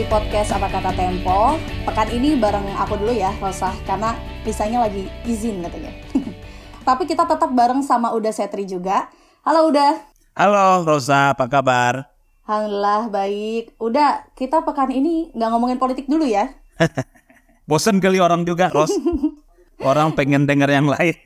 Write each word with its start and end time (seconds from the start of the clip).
di 0.00 0.08
podcast 0.08 0.56
Apa 0.56 0.72
Kata 0.72 0.96
Tempo. 0.96 1.60
Pekan 1.84 2.08
ini 2.08 2.32
bareng 2.32 2.72
aku 2.72 2.96
dulu 2.96 3.12
ya, 3.12 3.36
Rosa, 3.36 3.68
karena 3.84 4.16
Risanya 4.48 4.88
lagi 4.88 5.04
izin 5.28 5.60
katanya. 5.60 5.92
Tapi 6.88 7.04
kita 7.04 7.28
tetap 7.28 7.52
bareng 7.52 7.84
sama 7.84 8.08
Uda 8.16 8.32
Setri 8.32 8.64
juga. 8.64 9.12
Halo 9.44 9.68
Uda. 9.68 10.00
Halo 10.32 10.88
Rosa, 10.88 11.36
apa 11.36 11.44
kabar? 11.52 12.08
Alhamdulillah 12.48 13.12
baik. 13.12 13.76
Udah, 13.76 14.24
kita 14.32 14.64
pekan 14.64 14.88
ini 14.88 15.36
nggak 15.36 15.50
ngomongin 15.52 15.76
politik 15.76 16.08
dulu 16.08 16.24
ya. 16.24 16.48
Bosen 17.68 18.00
kali 18.00 18.24
orang 18.24 18.48
juga, 18.48 18.72
Ros. 18.72 18.96
orang 19.84 20.16
pengen 20.16 20.48
denger 20.48 20.80
yang 20.80 20.88
lain. 20.88 21.20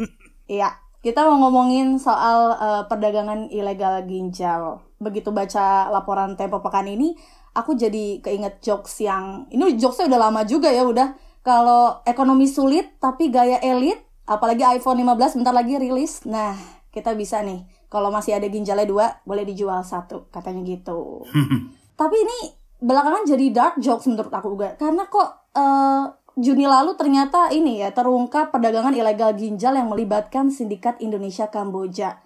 Iya, 0.51 0.75
kita 0.99 1.23
mau 1.23 1.47
ngomongin 1.47 1.95
soal 2.03 2.59
uh, 2.59 2.83
perdagangan 2.91 3.55
ilegal 3.55 4.03
ginjal. 4.11 4.83
Begitu 4.99 5.31
baca 5.31 5.95
laporan 5.95 6.35
Tempo 6.35 6.59
pekan 6.59 6.91
ini, 6.91 7.15
aku 7.55 7.79
jadi 7.79 8.21
keinget 8.21 8.61
jokes 8.61 9.01
yang 9.01 9.47
ini 9.49 9.79
jokesnya 9.79 10.11
udah 10.11 10.21
lama 10.29 10.43
juga 10.45 10.69
ya 10.69 10.85
udah. 10.85 11.15
Kalau 11.45 12.03
ekonomi 12.09 12.51
sulit 12.51 12.99
tapi 12.99 13.29
gaya 13.29 13.61
elit, 13.63 14.01
apalagi 14.27 14.65
iPhone 14.65 15.01
15 15.01 15.39
bentar 15.41 15.55
lagi 15.55 15.77
rilis. 15.77 16.25
Nah, 16.25 16.57
kita 16.91 17.15
bisa 17.15 17.45
nih. 17.45 17.63
Kalau 17.93 18.11
masih 18.11 18.35
ada 18.35 18.49
ginjalnya 18.49 18.89
dua, 18.89 19.07
boleh 19.23 19.47
dijual 19.47 19.85
satu, 19.87 20.27
katanya 20.35 20.67
gitu. 20.67 21.23
tapi 22.01 22.17
ini 22.19 22.39
belakangan 22.83 23.23
jadi 23.29 23.47
dark 23.55 23.75
jokes 23.79 24.11
menurut 24.11 24.33
aku 24.33 24.57
juga. 24.59 24.75
Karena 24.75 25.07
kok 25.07 25.29
uh, 25.55 26.05
Juni 26.35 26.67
lalu 26.67 26.99
ternyata 26.99 27.55
ini 27.55 27.79
ya 27.79 27.95
terungkap 27.95 28.51
perdagangan 28.51 28.91
ilegal 28.91 29.39
ginjal 29.39 29.79
yang 29.79 29.87
melibatkan 29.87 30.51
sindikat 30.51 30.99
Indonesia 30.99 31.47
Kamboja. 31.47 32.19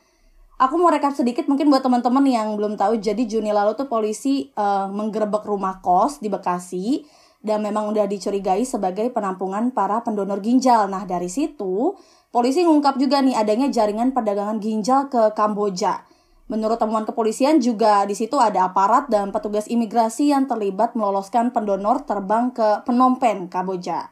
Aku 0.59 0.75
mau 0.75 0.91
rekap 0.91 1.14
sedikit 1.14 1.47
mungkin 1.47 1.70
buat 1.70 1.87
teman-teman 1.87 2.27
yang 2.27 2.59
belum 2.59 2.75
tahu. 2.75 2.98
Jadi 2.98 3.31
Juni 3.31 3.55
lalu 3.55 3.78
tuh 3.78 3.87
polisi 3.87 4.51
uh, 4.59 4.91
menggerebek 4.91 5.47
rumah 5.47 5.78
kos 5.78 6.19
di 6.19 6.27
Bekasi 6.27 7.06
dan 7.39 7.62
memang 7.62 7.95
udah 7.95 8.11
dicurigai 8.11 8.67
sebagai 8.67 9.06
penampungan 9.15 9.70
para 9.70 10.03
pendonor 10.03 10.42
ginjal. 10.42 10.91
Nah 10.91 11.06
dari 11.06 11.31
situ 11.31 11.95
polisi 12.34 12.67
mengungkap 12.67 12.98
juga 12.98 13.23
nih 13.23 13.39
adanya 13.39 13.70
jaringan 13.70 14.11
perdagangan 14.11 14.59
ginjal 14.59 15.06
ke 15.06 15.31
Kamboja. 15.39 16.03
Menurut 16.50 16.83
temuan 16.83 17.06
kepolisian 17.06 17.62
juga 17.62 18.03
di 18.03 18.19
situ 18.19 18.34
ada 18.43 18.67
aparat 18.67 19.06
dan 19.06 19.31
petugas 19.31 19.70
imigrasi 19.70 20.34
yang 20.34 20.50
terlibat 20.50 20.98
meloloskan 20.98 21.55
pendonor 21.55 22.03
terbang 22.03 22.50
ke 22.50 22.83
Phnom 22.83 23.22
Penh, 23.22 23.47
Kamboja. 23.47 24.11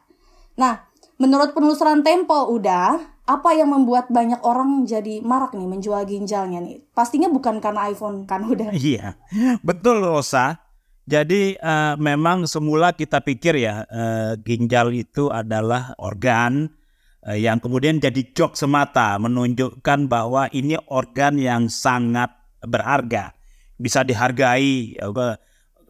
Nah, 0.55 0.86
menurut 1.17 1.53
penelusuran 1.53 2.01
Tempo 2.01 2.49
udah, 2.53 2.97
apa 3.27 3.49
yang 3.53 3.73
membuat 3.73 4.07
banyak 4.09 4.39
orang 4.41 4.87
jadi 4.87 5.19
marak 5.21 5.53
nih 5.53 5.67
menjual 5.67 6.01
ginjalnya 6.07 6.63
nih? 6.63 6.81
Pastinya 6.95 7.27
bukan 7.27 7.59
karena 7.61 7.91
iPhone 7.91 8.25
kan 8.25 8.47
udah. 8.53 8.73
Iya, 8.73 9.17
betul 9.61 10.01
Rosa. 10.01 10.63
Jadi 11.07 11.55
uh, 11.59 11.95
memang 11.95 12.43
semula 12.51 12.91
kita 12.91 13.23
pikir 13.23 13.63
ya 13.63 13.87
uh, 13.87 14.35
ginjal 14.43 14.91
itu 14.91 15.31
adalah 15.31 15.95
organ 15.95 16.67
Eh, 17.27 17.43
yang 17.43 17.59
kemudian 17.59 17.99
jadi 17.99 18.23
jok 18.31 18.55
semata 18.55 19.19
menunjukkan 19.19 20.07
bahwa 20.07 20.47
ini 20.55 20.79
organ 20.87 21.35
yang 21.35 21.67
sangat 21.67 22.31
berharga 22.63 23.35
bisa 23.75 24.01
dihargai 24.07 24.95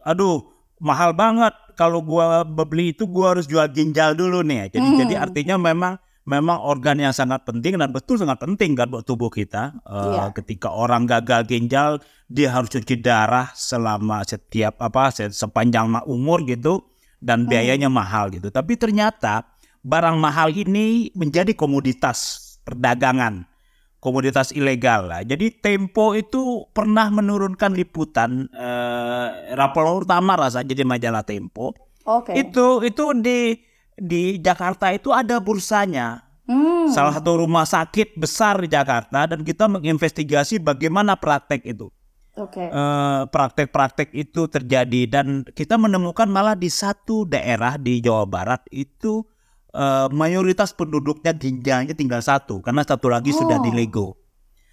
aduh 0.01 0.49
mahal 0.81 1.13
banget 1.13 1.53
kalau 1.77 2.01
gua 2.01 2.41
beli 2.43 2.91
itu 2.97 3.05
gua 3.05 3.37
harus 3.37 3.45
jual 3.45 3.63
ginjal 3.69 4.17
dulu 4.17 4.41
nih 4.41 4.73
jadi 4.73 4.83
hmm. 4.83 4.99
jadi 5.05 5.13
artinya 5.21 5.55
memang 5.61 6.01
memang 6.27 6.59
organ 6.59 6.99
yang 6.99 7.15
sangat 7.15 7.47
penting 7.47 7.79
dan 7.79 7.93
betul 7.93 8.19
sangat 8.19 8.41
penting 8.41 8.75
kan 8.75 8.91
buat 8.91 9.05
tubuh 9.07 9.31
kita 9.31 9.77
uh, 9.87 10.11
yeah. 10.11 10.29
ketika 10.35 10.73
orang 10.73 11.07
gagal 11.07 11.47
ginjal 11.47 12.03
dia 12.27 12.51
harus 12.51 12.67
cuci 12.67 12.99
darah 12.99 13.53
selama 13.55 14.27
setiap 14.27 14.75
apa 14.83 15.13
sepanjang 15.31 15.87
umur 16.03 16.43
gitu 16.43 16.83
dan 17.23 17.45
hmm. 17.45 17.49
biayanya 17.53 17.87
hmm. 17.87 17.95
mahal 17.95 18.27
gitu 18.27 18.51
tapi 18.51 18.75
ternyata 18.75 19.47
barang 19.87 20.19
mahal 20.19 20.51
ini 20.51 21.15
menjadi 21.15 21.55
komoditas 21.55 22.43
perdagangan, 22.67 23.47
komoditas 23.99 24.53
ilegal. 24.53 25.09
Lah. 25.09 25.21
Jadi 25.25 25.57
Tempo 25.59 26.13
itu 26.13 26.65
pernah 26.71 27.09
menurunkan 27.09 27.73
liputan 27.73 28.47
eh, 28.53 29.27
rapor 29.57 30.03
utama 30.03 30.37
rasa 30.37 30.61
jadi 30.61 30.85
majalah 30.85 31.25
Tempo. 31.25 31.73
Oke. 32.07 32.33
Okay. 32.33 32.47
Itu 32.47 32.81
itu 32.85 33.03
di 33.19 33.59
di 33.97 34.37
Jakarta 34.39 34.93
itu 34.93 35.11
ada 35.11 35.41
bursanya. 35.41 36.23
Hmm. 36.47 36.87
Salah 36.87 37.11
satu 37.11 37.43
rumah 37.43 37.67
sakit 37.67 38.15
besar 38.15 38.63
di 38.63 38.71
Jakarta 38.71 39.27
dan 39.27 39.43
kita 39.43 39.67
menginvestigasi 39.67 40.63
bagaimana 40.63 41.19
praktek 41.19 41.67
itu. 41.67 41.91
Okay. 42.37 42.69
Uh, 42.69 43.25
praktek-praktek 43.33 44.13
itu 44.13 44.45
terjadi 44.45 45.09
dan 45.09 45.41
kita 45.41 45.73
menemukan 45.75 46.29
malah 46.29 46.53
di 46.53 46.69
satu 46.69 47.25
daerah 47.25 47.81
di 47.81 47.97
Jawa 47.97 48.29
Barat 48.29 48.61
itu 48.69 49.25
uh, 49.77 50.07
mayoritas 50.09 50.73
penduduknya 50.73 51.37
ginjalnya 51.37 51.93
tinggal 51.93 52.19
satu 52.25 52.65
karena 52.65 52.81
satu 52.81 53.13
lagi 53.13 53.29
oh. 53.31 53.37
sudah 53.45 53.61
dilego. 53.61 54.17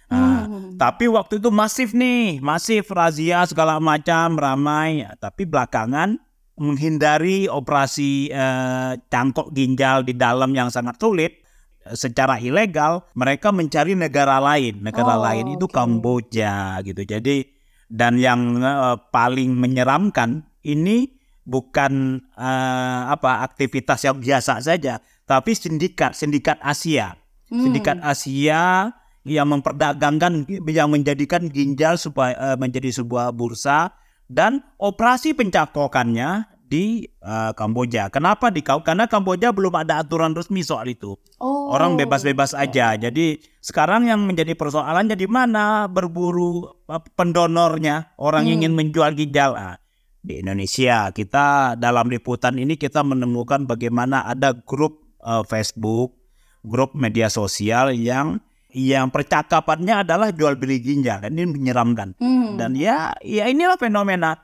Nah, 0.09 0.45
hmm. 0.45 0.77
Tapi 0.77 1.09
waktu 1.09 1.41
itu 1.41 1.49
masif 1.49 1.93
nih, 1.93 2.41
masif 2.41 2.89
razia 2.93 3.45
segala 3.45 3.81
macam 3.81 4.37
ramai. 4.37 5.05
Tapi 5.17 5.45
belakangan 5.45 6.17
menghindari 6.57 7.49
operasi 7.49 8.29
uh, 8.29 8.93
cangkok 9.09 9.49
ginjal 9.53 10.05
di 10.05 10.13
dalam 10.13 10.53
yang 10.53 10.69
sangat 10.69 10.97
sulit 11.01 11.45
secara 11.93 12.41
ilegal, 12.41 13.05
mereka 13.13 13.53
mencari 13.53 13.93
negara 13.93 14.41
lain. 14.41 14.81
Negara 14.81 15.17
oh, 15.17 15.21
lain 15.21 15.53
itu 15.53 15.65
okay. 15.69 15.75
Kamboja 15.77 16.81
gitu. 16.81 17.01
Jadi 17.05 17.45
dan 17.85 18.17
yang 18.17 18.57
uh, 18.65 18.97
paling 19.13 19.53
menyeramkan 19.53 20.49
ini 20.65 21.13
bukan 21.45 22.19
uh, 22.35 23.01
apa 23.13 23.45
aktivitas 23.45 24.03
yang 24.03 24.17
biasa 24.17 24.59
saja, 24.59 24.99
tapi 25.29 25.53
sindikat 25.53 26.17
sindikat 26.17 26.57
Asia, 26.59 27.15
hmm. 27.53 27.61
sindikat 27.61 27.97
Asia 28.01 28.91
yang 29.25 29.47
memperdagangkan 29.49 30.45
yang 30.69 30.89
menjadikan 30.89 31.49
ginjal 31.49 31.97
supaya 31.97 32.33
uh, 32.37 32.57
menjadi 32.57 32.91
sebuah 33.01 33.33
bursa 33.33 33.93
dan 34.25 34.65
operasi 34.81 35.37
pencakokannya 35.37 36.55
di 36.65 37.05
uh, 37.21 37.53
Kamboja. 37.53 38.09
Kenapa 38.09 38.49
di 38.49 38.65
Karena 38.65 39.05
Kamboja 39.05 39.53
belum 39.53 39.85
ada 39.85 40.01
aturan 40.01 40.33
resmi 40.33 40.65
soal 40.65 40.89
itu. 40.89 41.13
Oh. 41.37 41.69
Orang 41.69 41.93
bebas-bebas 41.95 42.57
aja. 42.57 42.97
Jadi 42.97 43.37
sekarang 43.61 44.09
yang 44.09 44.25
menjadi 44.25 44.57
persoalan 44.57 45.05
jadi 45.05 45.29
mana 45.29 45.85
berburu 45.85 46.73
pendonornya, 47.13 48.17
orang 48.17 48.49
hmm. 48.49 48.53
ingin 48.57 48.71
menjual 48.73 49.13
ginjal. 49.13 49.53
Ah, 49.53 49.77
di 50.25 50.41
Indonesia. 50.41 51.13
Kita 51.13 51.77
dalam 51.77 52.09
liputan 52.09 52.57
ini 52.57 52.73
kita 52.81 53.05
menemukan 53.05 53.69
bagaimana 53.69 54.25
ada 54.25 54.57
grup 54.57 55.05
uh, 55.21 55.45
Facebook, 55.45 56.17
grup 56.65 56.97
media 56.97 57.29
sosial 57.29 57.93
yang 57.93 58.41
yang 58.75 59.13
percakapannya 59.13 60.03
adalah 60.03 60.33
jual 60.33 60.57
beli 60.57 60.81
ginjal. 60.81 61.21
Ini 61.21 61.45
menyeramkan. 61.45 62.17
Hmm. 62.17 62.57
Dan 62.57 62.73
ya 62.73 63.13
ya 63.21 63.45
inilah 63.47 63.77
fenomena 63.77 64.35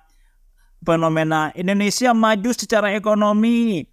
fenomena 0.86 1.50
Indonesia 1.58 2.14
maju 2.14 2.52
secara 2.54 2.94
ekonomi. 2.94 3.84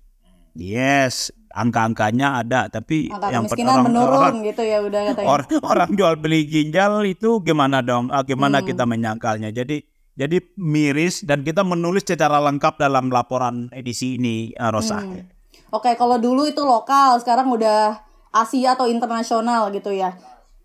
Yes, 0.59 1.31
angka-angkanya 1.54 2.43
ada 2.43 2.66
tapi 2.66 3.10
Angka 3.10 3.31
yang 3.31 3.44
orang, 3.47 3.84
menurun 3.87 4.19
orang, 4.19 4.37
gitu 4.43 4.62
ya 4.66 4.78
udah 4.82 5.00
katanya. 5.12 5.27
Orang, 5.31 5.48
orang 5.62 5.91
jual 5.94 6.15
beli 6.19 6.41
ginjal 6.47 7.03
itu 7.06 7.41
gimana 7.43 7.82
dong? 7.82 8.10
Ah, 8.10 8.27
gimana 8.27 8.60
hmm. 8.60 8.66
kita 8.66 8.84
menyangkalnya? 8.87 9.50
Jadi 9.54 9.97
jadi 10.19 10.43
miris 10.59 11.23
dan 11.23 11.47
kita 11.47 11.63
menulis 11.63 12.03
secara 12.03 12.42
lengkap 12.42 12.83
dalam 12.83 13.07
laporan 13.07 13.71
edisi 13.71 14.19
ini, 14.19 14.51
uh, 14.59 14.75
Rosa. 14.75 14.98
Hmm. 14.98 15.31
Oke, 15.71 15.95
kalau 15.95 16.19
dulu 16.19 16.51
itu 16.51 16.59
lokal, 16.66 17.22
sekarang 17.22 17.47
udah 17.54 18.03
Asia 18.34 18.75
atau 18.75 18.91
internasional 18.91 19.71
gitu 19.71 19.95
ya. 19.95 20.19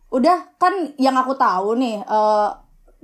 Udah 0.09 0.57
kan 0.57 0.97
yang 0.97 1.13
aku 1.13 1.37
tahu 1.37 1.77
nih, 1.77 2.01
uh, 2.09 2.49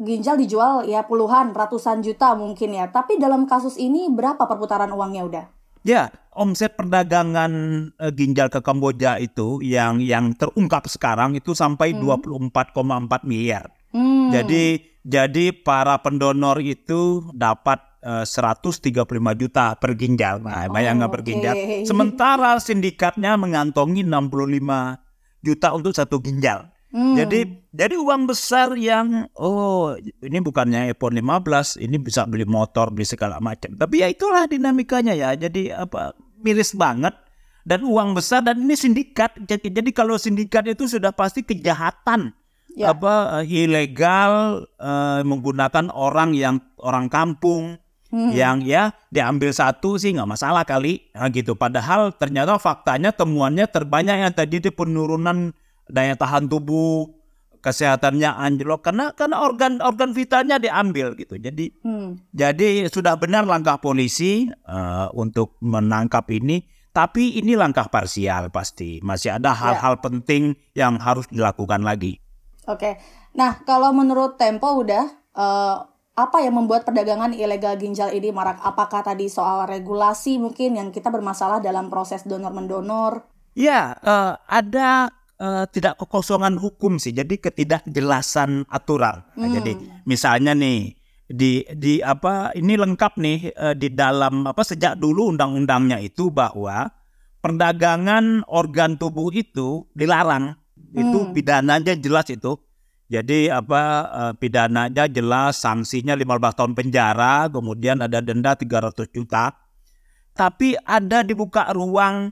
ginjal 0.02 0.42
dijual 0.42 0.90
ya 0.90 1.06
puluhan, 1.06 1.54
ratusan 1.54 2.02
juta 2.02 2.34
mungkin 2.34 2.74
ya. 2.74 2.90
Tapi 2.90 3.22
dalam 3.22 3.46
kasus 3.46 3.78
ini 3.78 4.10
berapa 4.10 4.50
perputaran 4.50 4.90
uangnya 4.90 5.24
udah? 5.30 5.46
Ya, 5.86 6.10
omset 6.34 6.74
perdagangan 6.74 7.52
uh, 7.94 8.12
ginjal 8.12 8.50
ke 8.50 8.60
Kamboja 8.66 9.22
itu 9.22 9.62
yang 9.62 10.02
yang 10.02 10.34
terungkap 10.34 10.90
sekarang 10.90 11.38
itu 11.38 11.54
sampai 11.54 11.94
hmm. 11.94 12.26
24,4 12.52 13.30
miliar. 13.30 13.79
Hmm. 13.90 14.30
Jadi 14.34 14.90
jadi 15.04 15.56
para 15.56 15.98
pendonor 16.04 16.62
itu 16.62 17.26
dapat 17.34 17.80
uh, 18.04 18.24
eh, 18.24 18.62
135 18.70 19.08
juta 19.40 19.74
per 19.80 19.96
ginjal. 19.96 20.44
Nah, 20.44 20.68
bayangkan 20.70 21.10
oh, 21.10 21.14
per 21.14 21.22
ginjal. 21.24 21.56
Sementara 21.90 22.60
sindikatnya 22.60 23.40
mengantongi 23.40 24.06
65 24.06 25.44
juta 25.44 25.68
untuk 25.72 25.96
satu 25.96 26.20
ginjal. 26.20 26.68
Hmm. 26.90 27.14
Jadi 27.14 27.70
jadi 27.70 28.02
uang 28.02 28.26
besar 28.26 28.74
yang 28.74 29.30
oh 29.38 29.94
ini 30.26 30.42
bukannya 30.42 30.90
iPhone 30.90 31.22
15, 31.22 31.86
ini 31.86 32.02
bisa 32.02 32.26
beli 32.26 32.50
motor, 32.50 32.90
beli 32.90 33.06
segala 33.06 33.38
macam. 33.38 33.78
Tapi 33.78 34.02
ya 34.02 34.08
itulah 34.10 34.50
dinamikanya 34.50 35.14
ya. 35.14 35.38
Jadi 35.38 35.70
apa 35.70 36.18
miris 36.42 36.74
banget 36.74 37.14
dan 37.62 37.86
uang 37.86 38.18
besar 38.18 38.42
dan 38.42 38.66
ini 38.66 38.74
sindikat. 38.74 39.38
Jadi, 39.38 39.70
jadi 39.70 39.90
kalau 39.94 40.18
sindikat 40.18 40.66
itu 40.66 40.90
sudah 40.90 41.14
pasti 41.14 41.46
kejahatan 41.46 42.34
ya. 42.76 42.94
apa 42.94 43.42
uh, 43.42 43.46
ilegal 43.46 44.66
uh, 44.78 45.22
menggunakan 45.26 45.90
orang 45.94 46.36
yang 46.36 46.62
orang 46.78 47.08
kampung. 47.10 47.78
Hmm. 48.10 48.34
yang 48.34 48.66
ya 48.66 48.90
diambil 49.14 49.54
satu 49.54 50.02
sih 50.02 50.18
nggak 50.18 50.26
masalah 50.26 50.66
kali. 50.66 51.14
Nah, 51.14 51.30
gitu. 51.30 51.54
Padahal 51.54 52.10
ternyata 52.18 52.58
faktanya 52.58 53.14
temuannya 53.14 53.70
terbanyak 53.70 54.26
yang 54.26 54.34
tadi 54.34 54.58
itu 54.58 54.74
penurunan 54.74 55.54
daya 55.86 56.18
tahan 56.18 56.50
tubuh 56.50 57.06
kesehatannya 57.62 58.34
anjlok. 58.34 58.82
Karena 58.82 59.14
karena 59.14 59.46
organ 59.46 59.78
organ 59.86 60.18
vitalnya 60.18 60.58
diambil 60.58 61.14
gitu. 61.14 61.38
Jadi 61.38 61.70
Hmm. 61.86 62.18
jadi 62.34 62.90
sudah 62.90 63.14
benar 63.22 63.46
langkah 63.46 63.78
polisi 63.78 64.50
eh, 64.50 65.08
untuk 65.14 65.62
menangkap 65.62 66.26
ini. 66.34 66.66
Tapi 66.90 67.38
ini 67.38 67.54
langkah 67.54 67.94
parsial 67.94 68.50
pasti. 68.50 68.98
Masih 69.06 69.38
ada 69.38 69.54
hal-hal 69.54 70.02
penting 70.02 70.58
yang 70.74 70.98
harus 70.98 71.30
dilakukan 71.30 71.86
lagi 71.86 72.18
Oke. 72.70 73.02
Nah, 73.34 73.66
kalau 73.66 73.90
menurut 73.90 74.38
Tempo 74.38 74.70
udah 74.78 75.06
eh, 75.34 75.78
apa 76.20 76.38
yang 76.44 76.60
membuat 76.60 76.86
perdagangan 76.86 77.34
ilegal 77.34 77.80
ginjal 77.82 78.14
ini 78.14 78.30
marak? 78.30 78.62
Apakah 78.62 79.02
tadi 79.02 79.32
soal 79.32 79.66
regulasi 79.66 80.38
mungkin 80.38 80.78
yang 80.78 80.90
kita 80.94 81.10
bermasalah 81.10 81.64
dalam 81.64 81.90
proses 81.90 82.28
donor 82.30 82.54
mendonor? 82.54 83.26
Ya, 83.58 83.98
eh, 84.06 84.34
ada 84.46 85.10
eh, 85.40 85.66
tidak 85.74 85.98
kekosongan 86.04 86.60
hukum 86.62 87.02
sih. 87.02 87.16
Jadi 87.16 87.42
ketidakjelasan 87.42 88.70
aturan. 88.70 89.26
Nah, 89.34 89.48
Hmm. 89.50 89.56
Jadi 89.58 89.72
misalnya 90.06 90.54
nih 90.54 90.94
di 91.30 91.62
di 91.78 92.02
apa 92.02 92.54
ini 92.58 92.74
lengkap 92.74 93.14
nih 93.18 93.40
eh, 93.54 93.76
di 93.78 93.90
dalam 93.94 94.46
apa 94.50 94.62
sejak 94.62 94.98
dulu 94.98 95.34
undang-undangnya 95.34 96.02
itu 96.02 96.30
bahwa 96.30 96.90
perdagangan 97.40 98.44
organ 98.52 99.00
tubuh 99.00 99.32
itu 99.32 99.88
dilarang. 99.96 100.60
Itu 100.94 101.30
Hmm. 101.30 101.34
pidananya 101.34 101.94
jelas 101.96 102.28
itu. 102.30 102.58
Jadi 103.10 103.50
apa 103.50 103.82
eh, 104.06 104.34
pidananya 104.38 105.10
jelas 105.10 105.58
sanksinya 105.62 106.14
15 106.14 106.54
tahun 106.54 106.74
penjara, 106.78 107.50
kemudian 107.50 108.02
ada 108.06 108.22
denda 108.22 108.54
300 108.54 109.10
juta. 109.10 109.58
Tapi 110.38 110.78
ada 110.86 111.26
dibuka 111.26 111.68
ruang 111.74 112.32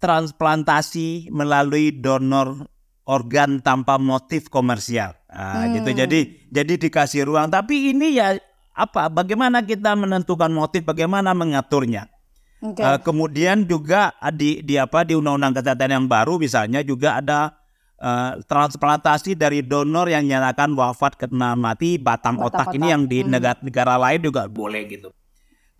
transplantasi 0.00 1.28
melalui 1.28 1.92
donor 1.92 2.66
organ 3.04 3.60
tanpa 3.60 4.00
motif 4.00 4.48
komersial. 4.48 5.12
Nah, 5.28 5.68
Hmm. 5.68 5.76
gitu. 5.76 5.90
Jadi 5.92 6.20
jadi 6.48 6.72
dikasih 6.80 7.28
ruang. 7.28 7.52
Tapi 7.52 7.92
ini 7.92 8.16
ya 8.16 8.32
apa? 8.72 9.12
Bagaimana 9.12 9.60
kita 9.60 9.92
menentukan 9.92 10.48
motif? 10.48 10.88
Bagaimana 10.88 11.36
mengaturnya? 11.36 12.08
Oke. 12.64 12.80
Eh, 12.80 12.98
kemudian 13.04 13.68
juga 13.68 14.16
di 14.32 14.64
di 14.64 14.80
apa 14.80 15.04
di 15.04 15.12
undang-undang 15.12 15.52
kesehatan 15.52 15.90
yang 16.00 16.06
baru 16.08 16.40
misalnya 16.40 16.80
juga 16.80 17.20
ada 17.20 17.52
eh, 18.04 18.32
transplantasi 18.44 19.32
dari 19.32 19.64
donor 19.64 20.12
yang 20.12 20.28
nyatakan 20.28 20.76
wafat 20.76 21.16
karena 21.16 21.56
mati 21.56 21.96
batang, 21.96 22.36
Batang 22.36 22.68
otak, 22.68 22.76
ini 22.76 22.84
otak. 22.84 22.92
yang 22.92 23.02
di 23.08 23.18
Hmm. 23.24 23.30
negara-negara 23.32 23.94
lain 23.96 24.20
juga 24.20 24.42
boleh 24.44 24.84
gitu. 24.84 25.08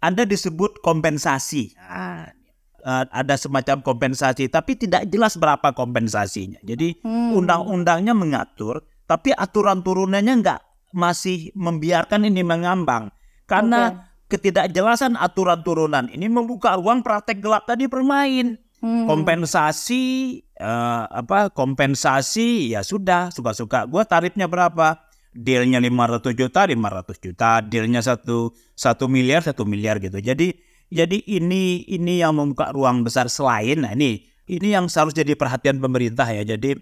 Ada 0.00 0.24
disebut 0.24 0.80
kompensasi. 0.80 1.76
Ah, 1.76 2.32
eh, 2.80 3.04
ada 3.12 3.36
semacam 3.36 3.84
kompensasi 3.84 4.48
tapi 4.48 4.76
tidak 4.76 5.04
jelas 5.08 5.36
berapa 5.36 5.72
kompensasinya. 5.72 6.60
Jadi 6.64 6.96
Hmm. 7.04 7.36
undang-undangnya 7.36 8.16
mengatur 8.16 8.80
tapi 9.04 9.36
aturan 9.36 9.84
turunannya 9.84 10.40
nggak 10.40 10.60
masih 10.96 11.52
membiarkan 11.52 12.24
ini 12.24 12.40
mengambang 12.40 13.12
karena 13.44 14.08
ketidakjelasan 14.30 15.18
aturan 15.20 15.60
turunan 15.60 16.08
ini 16.08 16.30
membuka 16.30 16.72
ruang 16.80 17.04
praktek 17.04 17.44
gelap 17.44 17.68
tadi 17.68 17.84
bermain 17.84 18.56
Hmm. 18.78 19.08
kompensasi 19.08 20.02
eh, 20.58 21.04
apa 21.08 21.50
kompensasi 21.50 22.74
ya 22.74 22.82
sudah 22.82 23.30
suka-suka 23.34 23.86
gua 23.86 24.06
tarifnya 24.06 24.46
berapa 24.46 25.00
dealnya 25.34 25.82
500 25.82 26.34
juta 26.38 26.60
500 26.62 27.24
juta 27.24 27.50
dealnya 27.62 28.00
satu 28.00 28.54
satu 28.78 29.10
miliar 29.10 29.42
satu 29.42 29.66
miliar 29.66 29.98
gitu 29.98 30.22
jadi 30.22 30.54
jadi 30.94 31.18
ini 31.26 31.88
ini 31.90 32.22
yang 32.22 32.38
membuka 32.38 32.70
ruang 32.70 33.02
besar 33.02 33.26
selain 33.26 33.82
nah 33.82 33.92
ini 33.92 34.22
ini 34.46 34.76
yang 34.76 34.86
seharus 34.86 35.16
jadi 35.16 35.34
perhatian 35.34 35.82
pemerintah 35.82 36.30
ya 36.30 36.46
jadi 36.46 36.78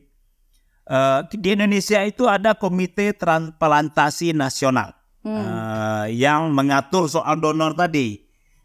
eh, 0.88 1.20
di 1.32 1.48
Indonesia 1.56 2.04
itu 2.04 2.28
ada 2.28 2.52
komite 2.56 3.16
transplantasi 3.16 4.36
nasional 4.36 5.02
Hmm. 5.22 5.38
eh, 5.38 6.06
yang 6.18 6.50
mengatur 6.50 7.06
soal 7.06 7.38
donor 7.38 7.78
tadi. 7.78 8.18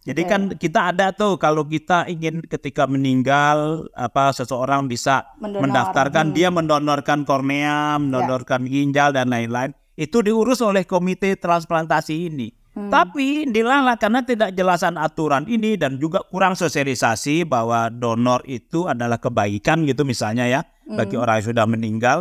Jadi 0.07 0.23
Oke. 0.23 0.31
kan 0.31 0.41
kita 0.55 0.95
ada 0.95 1.11
tuh 1.11 1.35
kalau 1.35 1.67
kita 1.67 2.07
ingin 2.07 2.39
ketika 2.47 2.87
meninggal 2.87 3.91
apa 3.91 4.31
seseorang 4.31 4.87
bisa 4.87 5.27
Mendonor. 5.35 5.67
mendaftarkan 5.67 6.31
Hmm. 6.31 6.35
dia 6.35 6.47
mendonorkan 6.47 7.27
kornea, 7.27 7.99
mendonorkan 7.99 8.63
ginjal 8.63 9.11
dan 9.11 9.27
lain-lain. 9.27 9.75
Itu 9.99 10.23
diurus 10.23 10.63
oleh 10.63 10.87
komite 10.87 11.35
transplantasi 11.35 12.31
ini. 12.31 12.55
Hmm. 12.71 12.87
Tapi 12.87 13.49
dilarang 13.49 13.97
karena 13.99 14.23
tidak 14.23 14.55
jelasan 14.55 14.95
aturan 14.95 15.43
ini 15.43 15.75
dan 15.75 15.99
juga 15.99 16.23
kurang 16.23 16.55
sosialisasi 16.55 17.43
bahwa 17.43 17.89
donor 17.91 18.45
itu 18.47 18.87
adalah 18.87 19.19
kebaikan 19.19 19.83
gitu 19.83 20.07
misalnya 20.07 20.47
ya 20.47 20.61
bagi 20.87 21.19
Hmm. 21.19 21.23
orang 21.27 21.35
yang 21.43 21.47
sudah 21.51 21.65
meninggal. 21.67 22.17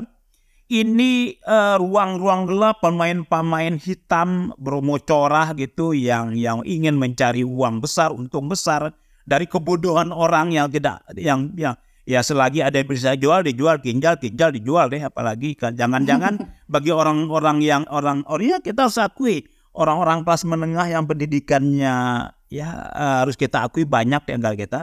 Ini 0.67 1.39
eh, 1.39 1.77
ruang-ruang 1.79 2.51
gelap 2.51 2.83
pemain-pemain 2.83 3.79
hitam 3.79 4.51
bromo 4.59 4.99
corah 4.99 5.55
gitu 5.55 5.95
yang 5.95 6.35
yang 6.35 6.67
ingin 6.67 6.99
mencari 6.99 7.47
uang 7.47 7.79
besar, 7.79 8.11
untung 8.11 8.51
besar 8.51 8.91
dari 9.23 9.47
kebodohan 9.47 10.11
orang 10.11 10.51
yang 10.51 10.67
tidak 10.67 11.07
yang 11.15 11.55
yang 11.55 11.79
ya 12.03 12.19
selagi 12.19 12.67
ada 12.67 12.83
yang 12.83 12.91
bisa 12.91 13.15
jual 13.15 13.47
dijual 13.47 13.79
ginjal 13.79 14.19
ginjal 14.19 14.51
dijual 14.51 14.91
deh 14.91 15.07
apalagi 15.07 15.55
kan. 15.55 15.79
Jangan-jangan 15.79 16.43
bagi 16.75 16.91
orang-orang 16.91 17.63
yang 17.63 17.83
orang 17.87 18.27
oh 18.27 18.35
ya 18.43 18.59
kita 18.59 18.91
harus 18.91 18.99
akui 18.99 19.47
orang-orang 19.71 20.27
kelas 20.27 20.43
menengah 20.51 20.91
yang 20.91 21.07
pendidikannya 21.07 22.27
ya 22.51 22.69
eh, 22.91 23.17
harus 23.23 23.39
kita 23.39 23.63
akui 23.63 23.87
banyak 23.87 24.23
di 24.27 24.33
antara 24.35 24.59
kita. 24.59 24.81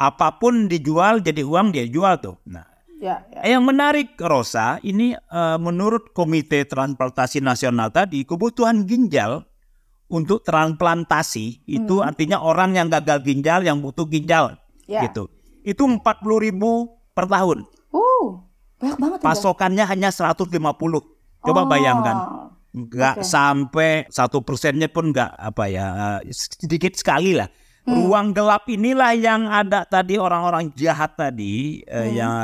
Apa 0.00 0.40
pun 0.40 0.64
dijual 0.64 1.20
jadi 1.20 1.44
uang 1.44 1.76
dia 1.76 1.84
jual 1.84 2.24
tuh. 2.24 2.40
Nah 2.48 2.69
Ya, 3.00 3.24
ya. 3.32 3.56
yang 3.56 3.64
menarik 3.64 4.12
Rosa 4.20 4.76
ini 4.82 5.16
eh, 5.16 5.56
menurut 5.56 6.12
Komite 6.12 6.68
Transplantasi 6.68 7.40
Nasional 7.40 7.88
tadi 7.88 8.22
kebutuhan 8.22 8.84
ginjal 8.84 9.48
untuk 10.06 10.44
transplantasi 10.44 11.64
itu 11.64 11.94
Hmm. 11.96 12.06
artinya 12.06 12.38
orang 12.38 12.76
yang 12.76 12.92
gagal 12.92 13.24
ginjal 13.24 13.62
yang 13.62 13.80
butuh 13.80 14.04
ginjal 14.04 14.60
Ya. 14.84 15.00
gitu 15.06 15.32
itu 15.62 15.80
40.000 15.80 16.02
ribu 16.36 16.72
per 17.10 17.24
tahun 17.24 17.64
Uh, 17.90 18.44
banyak 18.76 18.98
banget 18.98 19.18
ya. 19.18 19.26
pasokannya 19.26 19.84
hanya 19.86 20.10
150 20.12 21.00
coba 21.40 21.60
Oh, 21.62 21.66
bayangkan 21.66 22.16
nggak 22.70 23.16
Oke. 23.18 23.26
sampai 23.26 23.90
satu 24.06 24.44
persennya 24.44 24.86
pun 24.86 25.10
nggak 25.10 25.30
apa 25.34 25.64
ya 25.66 25.86
eh, 26.20 26.30
sedikit 26.30 26.94
sekali 26.94 27.32
lah 27.32 27.48
Hmm. 27.80 27.96
ruang 27.96 28.36
gelap 28.36 28.68
inilah 28.68 29.16
yang 29.16 29.48
ada 29.48 29.88
tadi 29.88 30.20
orang-orang 30.20 30.68
jahat 30.76 31.16
tadi 31.16 31.80
eh, 31.88 32.12
Hmm. 32.12 32.12
yang 32.12 32.34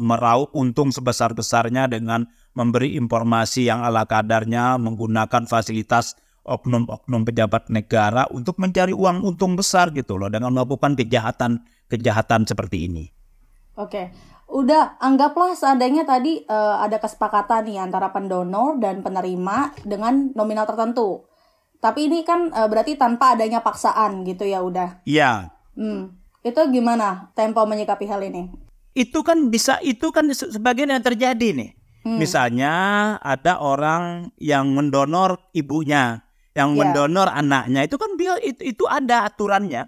meraup 0.00 0.48
untung 0.56 0.88
sebesar 0.88 1.36
besarnya 1.36 1.84
dengan 1.84 2.24
memberi 2.56 2.96
informasi 2.96 3.68
yang 3.68 3.84
ala 3.84 4.08
kadarnya 4.08 4.80
menggunakan 4.80 5.44
fasilitas 5.44 6.16
oknum-oknum 6.48 7.28
pejabat 7.28 7.68
negara 7.68 8.24
untuk 8.32 8.56
mencari 8.56 8.96
uang 8.96 9.20
untung 9.28 9.60
besar 9.60 9.92
gitu 9.92 10.16
loh 10.16 10.32
dengan 10.32 10.56
melakukan 10.56 10.96
kejahatan 10.96 11.60
kejahatan 11.92 12.48
seperti 12.48 12.88
ini. 12.88 13.04
Oke, 13.76 14.08
udah 14.48 14.96
anggaplah 14.98 15.52
seandainya 15.52 16.08
tadi 16.08 16.48
eh, 16.48 16.76
ada 16.80 16.96
kesepakatan 16.96 17.68
nih 17.68 17.78
antara 17.84 18.08
pendonor 18.08 18.80
dan 18.80 19.04
penerima 19.04 19.76
dengan 19.84 20.32
nominal 20.32 20.64
tertentu. 20.64 21.27
Tapi 21.78 22.10
ini 22.10 22.26
kan 22.26 22.50
eh, 22.50 22.66
berarti 22.66 22.94
tanpa 22.94 23.38
adanya 23.38 23.62
paksaan 23.62 24.26
gitu 24.26 24.42
ya 24.42 24.62
udah. 24.62 25.02
Iya, 25.04 25.54
Hmm. 25.78 26.10
Itu 26.42 26.58
gimana 26.70 27.30
Tempo 27.34 27.62
menyikapi 27.62 28.06
hal 28.06 28.22
ini? 28.22 28.50
itu 28.92 29.22
kan 29.22 29.46
bisa 29.46 29.78
itu 29.78 30.10
kan 30.10 30.26
se- 30.34 30.50
sebagian 30.50 30.90
yang 30.90 30.98
terjadi 30.98 31.54
nih. 31.54 31.70
Hmm. 32.02 32.18
Misalnya 32.18 32.72
ada 33.22 33.62
orang 33.62 34.34
yang 34.36 34.74
mendonor 34.74 35.38
ibunya, 35.52 36.26
yang 36.50 36.74
Ya. 36.74 36.82
mendonor 36.82 37.30
anaknya, 37.30 37.86
itu 37.86 37.94
kan 37.94 38.18
dia 38.18 38.34
itu, 38.42 38.74
itu 38.74 38.84
ada 38.90 39.22
aturannya. 39.22 39.86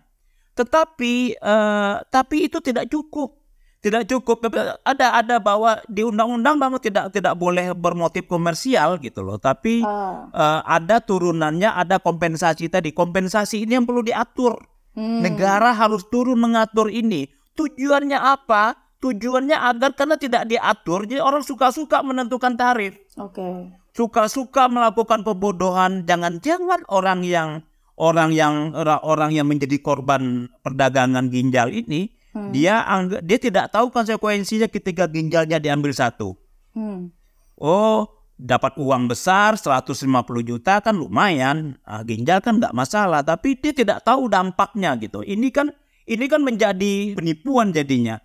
Tetapi 0.55 1.15
eh, 1.35 1.95
tapi 2.07 2.37
itu 2.47 2.63
tidak 2.63 2.87
cukup. 2.87 3.40
Tidak 3.81 4.05
cukup. 4.13 4.45
Ada 4.85 5.25
ada 5.25 5.37
bahwa 5.41 5.81
di 5.89 6.05
undang-undang 6.05 6.61
bahwa 6.61 6.77
tidak 6.77 7.17
tidak 7.17 7.33
boleh 7.33 7.73
bermotif 7.73 8.29
komersial 8.29 9.01
gitu 9.01 9.25
loh. 9.25 9.41
Tapi 9.41 9.81
Ah. 9.81 10.29
eh, 10.31 10.61
ada 10.69 11.01
turunannya, 11.01 11.73
ada 11.73 11.97
kompensasi 11.97 12.69
tadi. 12.69 12.93
Kompensasi 12.93 13.65
ini 13.65 13.81
yang 13.81 13.89
perlu 13.89 14.05
diatur. 14.05 14.61
Hmm. 14.93 15.25
Negara 15.25 15.73
harus 15.73 16.05
turun 16.13 16.37
mengatur 16.37 16.93
ini. 16.93 17.25
Tujuannya 17.57 18.21
apa? 18.21 18.77
Tujuannya 19.01 19.57
agar 19.57 19.97
karena 19.97 20.21
tidak 20.21 20.45
diatur, 20.45 21.09
jadi 21.09 21.25
orang 21.25 21.41
suka-suka 21.41 22.05
menentukan 22.05 22.53
tarif, 22.53 23.01
Oke. 23.17 23.73
suka-suka 23.97 24.69
melakukan 24.69 25.25
pembodohan. 25.25 26.05
Jangan-jangan 26.05 26.85
orang 26.85 27.25
yang 27.25 27.65
orang 27.97 28.37
yang 28.37 28.77
orang 29.01 29.33
yang 29.33 29.49
menjadi 29.49 29.81
korban 29.81 30.53
perdagangan 30.61 31.33
ginjal 31.33 31.73
ini, 31.73 32.13
Hmm. 32.31 32.55
dia 32.55 32.87
angg- 32.87 33.23
dia 33.27 33.39
tidak 33.43 33.75
tahu 33.75 33.91
konsekuensinya 33.91 34.71
ketika 34.71 35.11
ginjalnya 35.11 35.59
diambil 35.59 35.91
satu. 35.91 36.39
Hmm. 36.75 37.11
Oh, 37.59 38.07
dapat 38.41 38.79
uang 38.81 39.11
besar 39.11 39.61
150 39.61 40.01
juta 40.41 40.81
kan 40.81 40.97
lumayan 40.97 41.77
ah, 41.85 42.01
ginjal 42.01 42.41
kan 42.41 42.57
nggak 42.57 42.73
masalah 42.73 43.21
tapi 43.21 43.61
dia 43.61 43.77
tidak 43.77 44.01
tahu 44.01 44.33
dampaknya 44.33 44.97
gitu 44.97 45.21
ini 45.21 45.53
kan 45.53 45.69
ini 46.09 46.25
kan 46.25 46.41
menjadi 46.41 47.13
penipuan 47.21 47.69
jadinya 47.77 48.17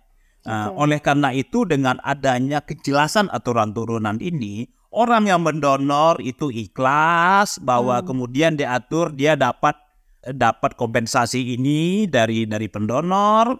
Ah, 0.46 0.70
oleh 0.70 1.02
karena 1.02 1.34
itu 1.34 1.66
dengan 1.66 1.98
adanya 2.06 2.62
kejelasan 2.62 3.26
aturan 3.34 3.74
turunan 3.74 4.14
ini 4.22 4.70
orang 4.94 5.26
yang 5.26 5.42
mendonor 5.42 6.22
itu 6.22 6.54
ikhlas 6.54 7.58
bahwa 7.58 7.98
kemudian 8.06 8.54
diatur 8.54 9.10
dia 9.10 9.34
dapat 9.34 9.74
dapat 10.22 10.78
kompensasi 10.78 11.58
ini 11.58 12.06
dari 12.06 12.46
dari 12.46 12.70
pendonor 12.70 13.58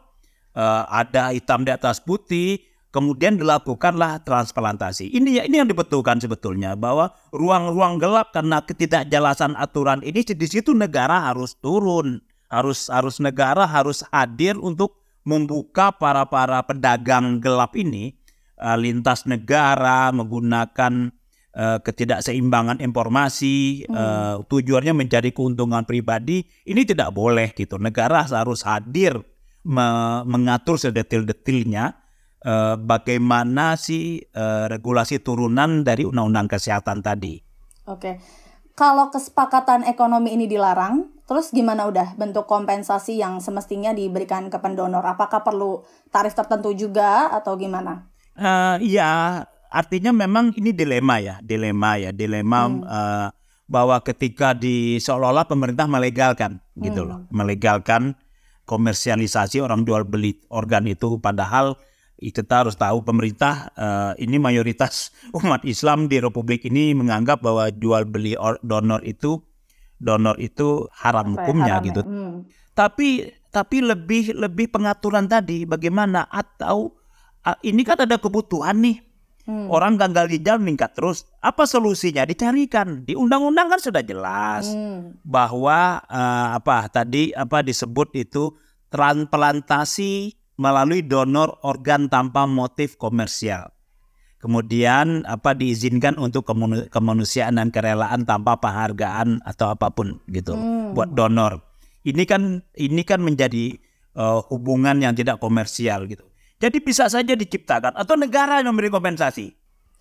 eh, 0.57 0.85
ada 0.89 1.37
hitam 1.37 1.63
di 1.63 1.71
atas 1.71 2.01
putih 2.01 2.65
kemudian 2.97 3.37
dilakukanlah 3.37 4.25
transplantasi. 4.25 5.13
Ini 5.13 5.45
ini 5.45 5.61
yang 5.61 5.69
dibetulan 5.69 6.17
sebetulnya 6.17 6.73
bahwa 6.73 7.13
ruang-ruang 7.29 8.01
gelap 8.01 8.33
karena 8.33 8.65
ketidakjelasan 8.65 9.53
aturan 9.53 10.01
ini 10.01 10.25
di 10.25 10.47
situ 10.49 10.73
negara 10.73 11.29
harus 11.29 11.53
turun. 11.61 12.25
Harus 12.49 12.89
harus 12.89 13.19
negara 13.21 13.67
harus 13.69 14.07
hadir 14.15 14.57
untuk 14.57 15.03
membuka 15.27 15.91
para 15.93 16.25
para 16.31 16.63
pedagang 16.65 17.43
gelap 17.43 17.77
ini 17.77 18.17
eh, 18.57 18.77
lintas 18.81 19.29
negara 19.29 20.09
menggunakan 20.15 21.11
eh, 21.53 21.79
ketidakseimbangan 21.85 22.81
informasi 22.81 23.85
eh, 23.85 24.35
tujuannya 24.47 24.95
mencari 24.97 25.37
keuntungan 25.37 25.85
pribadi. 25.85 26.49
Ini 26.65 26.87
tidak 26.87 27.13
boleh 27.13 27.53
gitu. 27.53 27.77
Negara 27.77 28.25
harus 28.25 28.65
hadir 28.65 29.21
me- 29.67 30.23
mengatur 30.25 30.79
sedetil-detilnya 30.79 31.85
eh, 32.47 32.75
bagaimana 32.79 33.75
sih 33.75 34.23
eh, 34.23 34.65
regulasi 34.71 35.19
turunan 35.21 35.83
dari 35.83 36.07
undang-undang 36.07 36.47
kesehatan 36.47 37.03
tadi 37.03 37.47
Oke. 37.87 38.19
Kalau 38.77 39.09
kesepakatan 39.09 39.89
ekonomi 39.89 40.37
ini 40.37 40.45
dilarang, 40.45 41.09
terus 41.25 41.49
gimana 41.49 41.89
udah 41.89 42.13
bentuk 42.21 42.45
kompensasi 42.45 43.17
yang 43.17 43.41
semestinya 43.41 43.97
diberikan 43.97 44.53
ke 44.53 44.61
pendonor? 44.61 45.01
Apakah 45.01 45.41
perlu 45.41 45.81
tarif 46.13 46.37
tertentu 46.37 46.77
juga 46.77 47.33
atau 47.33 47.57
gimana? 47.57 48.05
Iya, 48.77 49.41
artinya 49.73 50.13
memang 50.13 50.53
ini 50.61 50.77
dilema 50.77 51.17
ya, 51.25 51.41
dilema 51.41 51.97
ya, 51.97 52.13
dilema 52.13 52.61
eh, 52.69 53.29
bahwa 53.65 53.97
ketika 54.05 54.53
di 54.53 55.01
seolah-olah 55.01 55.49
pemerintah 55.49 55.89
melegalkan 55.89 56.61
gitu 56.77 57.09
loh, 57.09 57.25
melegalkan 57.33 58.13
komersialisasi 58.67 59.63
orang 59.63 59.87
jual 59.87 60.03
beli 60.05 60.37
organ 60.51 60.85
itu, 60.85 61.17
padahal 61.17 61.79
kita 62.17 62.65
harus 62.65 62.75
tahu 62.75 63.05
pemerintah 63.05 63.71
eh, 63.77 64.13
ini 64.25 64.41
mayoritas 64.41 65.13
umat 65.39 65.63
Islam 65.63 66.09
di 66.09 66.19
Republik 66.19 66.65
ini 66.67 66.97
menganggap 66.97 67.45
bahwa 67.45 67.69
jual 67.71 68.09
beli 68.09 68.35
or- 68.35 68.61
donor 68.65 69.05
itu 69.05 69.41
donor 69.97 70.37
itu 70.37 70.89
haram 70.93 71.33
Apa 71.33 71.33
ya, 71.33 71.37
hukumnya 71.45 71.75
ya? 71.81 71.85
gitu 71.85 72.01
Hmm. 72.05 72.45
tapi 72.77 73.33
tapi 73.49 73.81
lebih 73.81 74.37
lebih 74.37 74.69
pengaturan 74.69 75.25
tadi 75.25 75.65
bagaimana 75.65 76.29
atau 76.29 76.93
ah, 77.41 77.57
ini 77.65 77.81
kan 77.81 78.05
ada 78.05 78.21
kebutuhan 78.21 78.77
nih 78.81 79.01
Hmm. 79.47 79.71
orang 79.71 79.95
gagal 79.95 80.27
ginjal 80.27 80.59
meningkat 80.59 80.91
terus 80.93 81.23
apa 81.39 81.65
solusinya 81.65 82.27
dicarikan 82.27 83.07
di 83.07 83.15
undang-undang 83.15 83.71
kan 83.71 83.79
sudah 83.79 84.03
jelas 84.03 84.67
Hmm. 84.69 85.15
bahwa 85.23 86.03
eh, 86.03 86.49
apa 86.59 86.91
tadi 86.91 87.31
apa 87.31 87.63
disebut 87.63 88.11
itu 88.19 88.51
transplantasi 88.91 90.35
melalui 90.59 91.07
donor 91.07 91.63
organ 91.63 92.11
tanpa 92.11 92.43
motif 92.45 92.99
komersial 92.99 93.71
kemudian 94.37 95.23
apa 95.25 95.55
diizinkan 95.55 96.19
untuk 96.19 96.43
kemanu- 96.43 96.91
kemanusiaan 96.91 97.55
dan 97.55 97.71
kerelaan 97.71 98.27
tanpa 98.27 98.59
penghargaan 98.59 99.47
atau 99.47 99.71
apa 99.71 99.95
pun 99.95 100.19
gitu 100.27 100.59
Hmm. 100.59 100.91
buat 100.93 101.15
donor. 101.15 101.63
Ini 102.03 102.23
kan 102.27 102.43
ini 102.75 103.03
kan 103.03 103.23
menjadi 103.23 103.79
eh, 104.17 104.41
hubungan 104.51 104.99
yang 104.99 105.15
tidak 105.15 105.39
komersial 105.39 106.11
gitu. 106.11 106.26
Jadi 106.57 106.81
bisa 106.81 107.07
saja 107.07 107.33
diciptakan 107.33 107.93
atau 107.95 108.17
negara 108.17 108.59
yang 108.59 108.73
memberi 108.73 108.89
kompensasi 108.89 109.53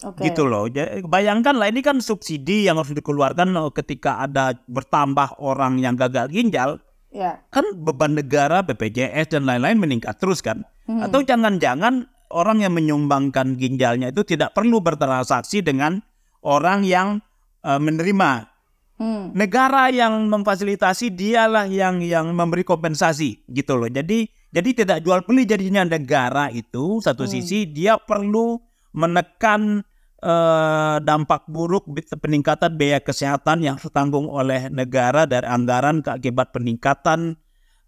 Oke. 0.01 0.23
gitu 0.23 0.43
loh. 0.43 0.67
Ja- 0.67 0.99
Bayangkanlah 0.99 1.67
ini 1.67 1.79
kan 1.79 1.99
subsidi 1.99 2.63
yang 2.63 2.79
harus 2.79 2.91
dikeluarkan 2.91 3.51
eh, 3.51 3.71
ketika 3.73 4.19
ada 4.19 4.55
bertambah 4.65 5.35
orang 5.37 5.79
yang 5.79 5.95
gagal 5.95 6.27
ginjal 6.29 6.79
Ya. 7.09 7.39
kan 7.47 7.63
beban 7.73 8.11
negara 8.11 8.59
BPJS 8.59 9.31
dan 9.31 9.47
lain-lain 9.47 9.79
meningkat 9.79 10.19
terus 10.19 10.43
kan 10.43 10.67
Hmm. 10.83 10.99
atau 10.99 11.23
jangan-jangan 11.23 12.11
orang 12.27 12.59
yang 12.59 12.75
menyumbangkan 12.75 13.55
ginjalnya 13.55 14.11
itu 14.11 14.27
tidak 14.27 14.51
perlu 14.51 14.83
bertransaksi 14.83 15.63
dengan 15.63 16.03
orang 16.41 16.83
yang 16.83 17.23
eh, 17.63 17.79
menerima 17.79 18.51
Hmm. 18.95 19.31
negara 19.31 19.91
yang 19.91 20.27
memfasilitasi 20.27 21.11
dialah 21.11 21.67
yang 21.67 21.99
yang 21.99 22.31
memberi 22.31 22.63
kompensasi 22.63 23.43
gitu 23.45 23.75
loh 23.75 23.87
jadi 23.87 24.27
jadi 24.55 24.69
tidak 24.71 25.03
jual 25.03 25.19
beli 25.27 25.43
jadinya. 25.43 25.83
Negara 25.83 26.47
itu 26.47 27.03
satu 27.03 27.27
sisi 27.27 27.67
dia 27.67 27.99
perlu 27.99 28.55
menekan 28.95 29.83
eh, 30.23 30.97
dampak 31.03 31.51
buruk 31.51 31.91
peningkatan 32.23 32.79
biaya 32.79 33.03
kesehatan 33.03 33.67
yang 33.67 33.75
ditanggung 33.75 34.31
oleh 34.31 34.71
negara 34.71 35.27
dari 35.27 35.43
anggaran 35.43 35.99
akibat 36.07 36.55
peningkatan 36.55 37.35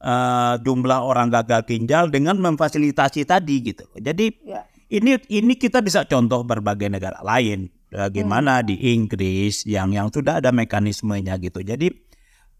eh, 0.04 0.54
jumlah 0.60 1.00
orang 1.08 1.32
gagal 1.32 1.64
ginjal 1.64 2.12
dengan 2.12 2.36
memfasilitasi 2.44 3.24
tadi 3.24 3.56
gitu 3.64 3.88
jadi 3.96 4.36
Ya. 4.44 4.68
ini 4.92 5.16
ini 5.32 5.56
kita 5.56 5.80
bisa 5.80 6.04
contoh 6.04 6.44
berbagai 6.44 6.92
negara 6.92 7.24
lain. 7.24 7.72
Bagaimana 7.88 8.60
di 8.68 8.76
Inggris 8.92 9.64
yang 9.64 9.96
yang 9.96 10.12
sudah 10.12 10.44
ada 10.44 10.52
mekanismenya 10.52 11.40
gitu. 11.40 11.64
Jadi 11.64 11.88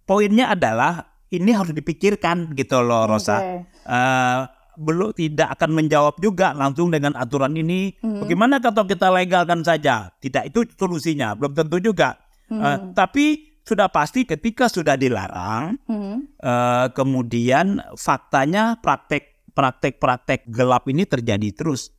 poinnya 0.08 0.56
adalah 0.56 1.17
ini 1.34 1.52
harus 1.52 1.74
dipikirkan 1.76 2.56
gitu 2.56 2.80
loh 2.84 3.08
Rosa 3.10 3.40
Oke. 3.40 3.56
Eh, 3.88 4.40
belum 4.78 5.10
tidak 5.18 5.58
akan 5.58 5.74
menjawab 5.74 6.22
juga 6.22 6.54
langsung 6.54 6.94
dengan 6.94 7.18
aturan 7.18 7.58
ini 7.58 7.98
bagaimana 7.98 8.62
kalau 8.62 8.86
kita 8.86 9.10
legalkan 9.10 9.66
saja 9.66 10.14
tidak 10.22 10.54
itu 10.54 10.70
solusinya 10.78 11.34
belum 11.34 11.58
tentu 11.58 11.82
juga 11.82 12.28
Eh, 12.48 12.78
tapi 12.96 13.60
sudah 13.68 13.92
pasti 13.92 14.24
ketika 14.24 14.72
sudah 14.72 14.96
dilarang 14.96 15.76
Hmm. 15.88 16.32
Eh, 16.40 16.88
kemudian 16.96 17.84
faktanya 18.00 18.80
praktek 18.80 19.52
praktek-praktek 19.52 20.48
gelap 20.48 20.88
ini 20.88 21.04
terjadi 21.04 21.50
terus. 21.52 21.92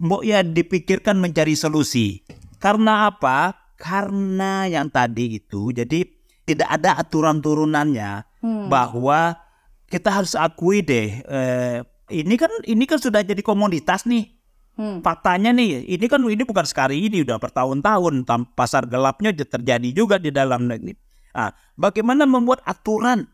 Mbok 0.00 0.22
ya 0.24 0.40
dipikirkan 0.42 1.20
mencari 1.20 1.54
solusi. 1.54 2.24
Karena 2.58 3.12
apa? 3.12 3.54
Karena 3.76 4.66
yang 4.66 4.88
tadi 4.88 5.36
itu 5.38 5.70
jadi 5.70 6.06
tidak 6.42 6.68
ada 6.80 6.98
aturan 6.98 7.38
turunannya 7.38 8.26
Hmm. 8.42 8.66
bahwa 8.66 9.38
kita 9.86 10.10
harus 10.10 10.34
akui 10.34 10.82
deh 10.82 11.22
eh, 11.22 11.78
ini 12.10 12.34
kan 12.34 12.50
ini 12.66 12.84
kan 12.84 12.98
sudah 12.98 13.22
jadi 13.22 13.40
komoditas 13.40 14.04
nih. 14.04 14.28
Hmm. 14.72 15.04
Faktanya 15.04 15.52
nih, 15.52 15.84
ini 15.84 16.06
kan 16.08 16.24
ini 16.24 16.42
bukan 16.48 16.64
sekali 16.64 16.96
ini 17.06 17.20
udah 17.22 17.36
bertahun-tahun 17.36 18.24
pasar 18.56 18.88
gelapnya 18.88 19.30
terjadi 19.36 19.88
juga 19.92 20.16
di 20.16 20.32
dalam 20.32 20.64
negeri. 20.64 20.96
Nah, 21.36 21.52
bagaimana 21.76 22.24
membuat 22.24 22.64
aturan? 22.64 23.28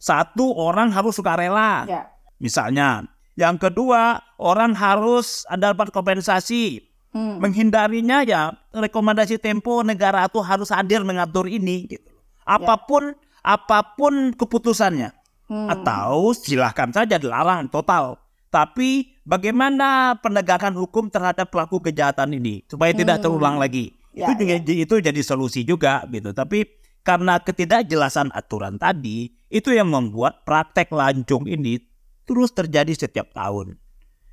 Satu 0.00 0.56
orang 0.56 0.94
harus 0.94 1.18
sukarela, 1.18 1.84
Ya. 1.84 2.08
misalnya. 2.40 3.04
Yang 3.36 3.68
kedua, 3.68 4.22
orang 4.40 4.72
harus 4.72 5.44
ada 5.50 5.76
dapat 5.76 5.92
kompensasi. 5.92 6.86
Hmm. 7.10 7.42
Menghindarinya 7.42 8.22
ya 8.22 8.54
rekomendasi 8.70 9.42
Tempo 9.42 9.82
negara 9.82 10.24
itu 10.24 10.38
harus 10.38 10.70
hadir 10.70 11.02
mengatur 11.02 11.50
ini 11.50 11.90
gitu. 11.90 12.08
Apa 12.46 12.78
pun 12.86 13.12
apa 13.44 13.96
pun 13.96 14.32
keputusannya. 14.36 15.12
Hmm. 15.50 15.66
Atau 15.66 16.32
silahkan 16.36 16.94
saja 16.94 17.18
dilarang 17.18 17.66
total. 17.68 18.20
Tapi 18.50 19.18
bagaimana 19.22 20.18
penegakan 20.18 20.74
hukum 20.74 21.06
terhadap 21.06 21.50
pelaku 21.54 21.78
kejahatan 21.78 22.34
ini 22.34 22.66
supaya 22.66 22.90
tidak 22.90 23.22
terulang 23.22 23.58
lagi? 23.62 23.94
Ya, 24.10 24.26
itu 24.26 24.42
juga 24.42 24.54
itu 24.58 24.94
jadi 24.98 25.20
solusi 25.22 25.62
juga 25.62 26.02
gitu. 26.10 26.34
Tapi 26.34 26.66
karena 27.06 27.38
ketidakjelasan 27.38 28.34
aturan 28.34 28.76
tadi 28.76 29.30
itu 29.48 29.70
yang 29.70 29.90
membuat 29.90 30.42
praktek 30.42 30.90
lancung 30.90 31.46
ini 31.46 31.78
terus 32.26 32.54
terjadi 32.54 32.94
setiap 32.94 33.34
tahun. 33.34 33.78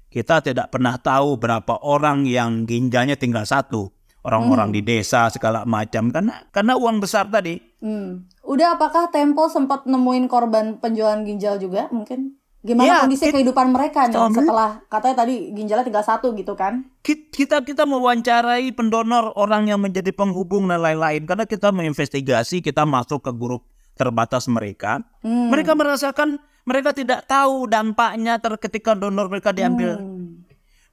Kita 0.07 0.39
tidak 0.41 0.71
pernah 0.73 0.97
tahu 0.97 1.37
berapa 1.37 1.83
orang 1.83 2.25
yang 2.25 2.63
ginjalnya 2.63 3.19
tinggal 3.19 3.43
satu, 3.43 3.91
orang-orang 4.27 4.69
di 4.69 4.83
desa 4.83 5.31
segala 5.31 5.63
macam 5.63 6.11
karena 6.11 6.43
karena 6.51 6.75
uang 6.75 6.99
besar 6.99 7.25
tadi. 7.25 7.55
Hmm. 7.79 8.27
Udah 8.43 8.75
apakah 8.75 9.07
Tempo 9.07 9.47
sempat 9.47 9.83
nemuin 9.83 10.27
korban 10.27 10.77
penjualan 10.77 11.23
ginjal 11.23 11.55
juga 11.55 11.87
mungkin? 11.87 12.35
Gimana 12.59 12.83
Ya, 12.83 12.97
kondisi 12.99 13.23
kit- 13.23 13.31
kehidupan 13.33 13.71
mereka 13.71 14.05
nih 14.05 14.17
setelah 14.33 14.83
katanya 14.87 15.23
tadi 15.23 15.55
ginjalnya 15.55 15.85
tinggal 15.85 16.03
satu 16.03 16.33
gitu 16.33 16.51
kan? 16.53 16.83
Ki- 16.99 17.29
kita 17.29 17.63
kita 17.63 17.87
mewawancarai 17.87 18.67
pendonor 18.71 19.31
orang 19.33 19.65
yang 19.65 19.79
menjadi 19.79 20.11
penghubung 20.11 20.67
dan 20.67 20.81
lain-lain 20.81 21.23
karena 21.23 21.45
kita 21.45 21.71
menginvestigasi 21.71 22.59
kita 22.59 22.83
masuk 22.83 23.21
ke 23.21 23.31
grup 23.31 23.63
terbatas 23.93 24.45
mereka 24.45 24.99
Hmm. 25.21 25.47
mereka 25.47 25.73
merasakan 25.73 26.37
mereka 26.63 26.91
tidak 26.91 27.23
tahu 27.25 27.65
dampaknya 27.65 28.35
ketika 28.59 28.91
donor 28.91 29.25
mereka 29.27 29.49
diambil 29.49 29.95
Hmm. 29.95 30.43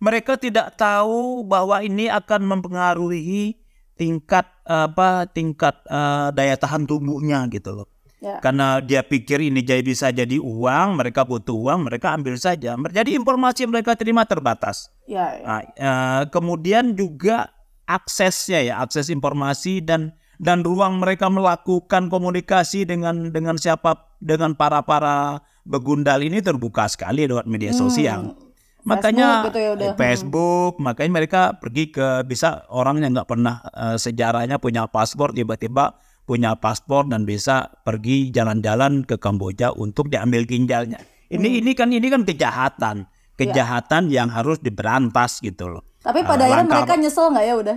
Mereka 0.03 0.39
tidak 0.39 0.75
tahu 0.75 1.45
bahwa 1.47 1.81
ini 1.83 2.11
akan 2.11 2.47
mempengaruhi 2.47 3.59
tingkat 3.95 4.47
apa 4.67 5.29
tingkat 5.31 5.79
uh, 5.87 6.35
daya 6.35 6.59
tahan 6.59 6.89
tubuhnya 6.89 7.47
gitu 7.51 7.83
loh. 7.83 7.89
Ya. 8.25 8.41
Karena 8.41 8.81
dia 8.81 9.05
pikir 9.05 9.37
ini 9.45 9.61
jadi 9.61 9.85
bisa 9.85 10.09
jadi 10.09 10.41
uang, 10.41 10.97
mereka 10.97 11.29
butuh 11.29 11.53
uang, 11.53 11.93
mereka 11.93 12.17
ambil 12.17 12.41
saja. 12.41 12.73
Jadi 12.73 13.13
informasi 13.21 13.69
yang 13.69 13.73
mereka 13.77 13.93
terima 14.01 14.25
terbatas. 14.25 14.89
Ya, 15.05 15.37
ya. 15.37 15.45
Nah, 15.45 15.61
uh, 15.77 16.23
kemudian 16.33 16.97
juga 16.97 17.53
aksesnya 17.85 18.65
ya, 18.65 18.75
akses 18.81 19.13
informasi 19.13 19.85
dan 19.85 20.17
dan 20.41 20.65
ruang 20.65 21.05
mereka 21.05 21.29
melakukan 21.29 22.09
komunikasi 22.09 22.89
dengan 22.89 23.29
dengan 23.29 23.61
siapa 23.61 24.17
dengan 24.25 24.57
para 24.57 24.81
para 24.81 25.45
begundal 25.69 26.25
ini 26.25 26.41
terbuka 26.41 26.89
sekali 26.89 27.29
lewat 27.29 27.45
media 27.45 27.77
hmm. 27.77 27.81
sosial. 27.81 28.21
Hmm. 28.33 28.44
Makanya 28.85 29.41
Facebook, 29.41 29.49
gitu 29.49 29.59
ya 29.59 29.71
udah. 29.73 29.91
Facebook, 29.97 30.73
hmm. 30.77 30.85
makanya 30.85 31.13
mereka 31.17 31.41
pergi 31.57 31.85
ke 31.89 32.21
bisa 32.29 32.69
orang 32.69 33.01
yang 33.01 33.17
nggak 33.17 33.29
pernah 33.29 33.65
uh, 33.73 33.97
sejarahnya 33.97 34.61
punya 34.61 34.85
paspor 34.93 35.33
tiba-tiba 35.33 35.97
punya 36.25 36.57
paspor 36.57 37.09
dan 37.09 37.29
bisa 37.29 37.69
pergi 37.85 38.33
jalan-jalan 38.33 39.05
ke 39.05 39.21
Kamboja 39.21 39.73
untuk 39.77 40.09
diambil 40.09 40.45
ginjalnya. 40.49 41.01
Ini 41.29 41.49
hmm. 41.49 41.61
ini 41.65 41.71
kan 41.73 41.89
ini 41.93 42.07
kan 42.13 42.29
kejahatan, 42.29 42.97
ya. 43.05 43.37
kejahatan 43.41 44.03
ya. 44.09 44.25
yang 44.25 44.29
harus 44.33 44.61
diberantas 44.61 45.41
gitu 45.41 45.69
loh. 45.69 45.85
Tapi 46.05 46.21
pada 46.25 46.45
uh, 46.45 46.53
akhirnya 46.53 46.69
mereka 46.69 46.95
nyesel 47.01 47.33
nggak 47.33 47.45
ya 47.45 47.55
udah? 47.57 47.77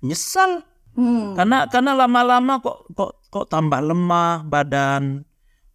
Nyesel. 0.00 0.50
Hmm. 0.96 1.36
Karena 1.36 1.68
karena 1.68 1.92
lama-lama 1.92 2.64
kok 2.64 2.88
kok 2.96 3.12
kok 3.28 3.46
tambah 3.52 3.80
lemah 3.80 4.44
badan. 4.48 5.24